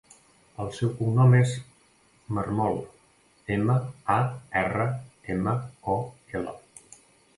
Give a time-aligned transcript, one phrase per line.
[0.61, 1.51] El seu cognom és
[2.37, 2.79] Marmol:
[3.59, 3.77] ema,
[4.17, 4.19] a,
[4.65, 4.89] erra,
[5.35, 5.55] ema,
[5.99, 6.03] o,
[6.41, 6.57] ela.